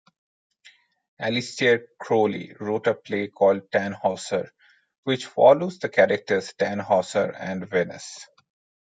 [1.21, 4.49] Aleister Crowley wrote a play called "Tannhauser"
[5.03, 8.25] which follows the characters Tannhauser and Venus.